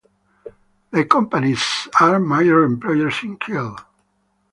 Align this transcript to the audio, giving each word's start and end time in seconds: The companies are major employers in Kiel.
The 0.89 1.05
companies 1.05 1.87
are 1.99 2.19
major 2.19 2.63
employers 2.63 3.17
in 3.21 3.37
Kiel. 3.37 3.75